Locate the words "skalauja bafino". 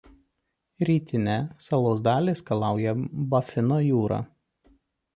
2.41-3.81